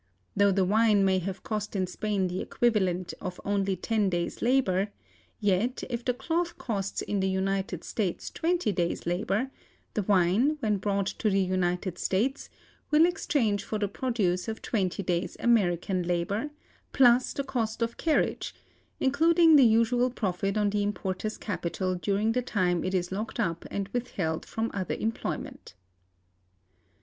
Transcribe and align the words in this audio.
Though 0.35 0.51
the 0.51 0.65
wine 0.65 1.05
may 1.05 1.19
have 1.19 1.43
cost 1.43 1.75
in 1.75 1.85
Spain 1.85 2.25
the 2.27 2.41
equivalent 2.41 3.13
of 3.21 3.39
only 3.45 3.75
ten 3.75 4.09
days' 4.09 4.41
labor, 4.41 4.91
yet, 5.39 5.83
if 5.91 6.03
the 6.03 6.15
cloth 6.15 6.57
costs 6.57 7.03
in 7.03 7.19
the 7.19 7.29
United 7.29 7.83
States 7.83 8.31
twenty 8.31 8.71
days' 8.71 9.05
labor, 9.05 9.51
the 9.93 10.01
wine, 10.01 10.57
when 10.59 10.77
brought 10.77 11.05
to 11.05 11.29
the 11.29 11.39
United 11.39 11.99
States, 11.99 12.49
will 12.89 13.05
exchange 13.05 13.63
for 13.63 13.77
the 13.77 13.87
produce 13.87 14.47
of 14.47 14.63
twenty 14.63 15.03
days' 15.03 15.37
American 15.39 16.01
labor, 16.01 16.49
plus 16.93 17.31
the 17.31 17.43
cost 17.43 17.83
of 17.83 17.97
carriage, 17.97 18.55
including 18.99 19.55
the 19.55 19.63
usual 19.63 20.09
profit 20.09 20.57
on 20.57 20.71
the 20.71 20.81
importer's 20.81 21.37
capital 21.37 21.93
during 21.93 22.31
the 22.31 22.41
time 22.41 22.83
it 22.83 22.95
is 22.95 23.11
locked 23.11 23.39
up 23.39 23.65
and 23.69 23.87
withheld 23.89 24.47
from 24.47 24.71
other 24.73 24.95
employment. 24.95 25.75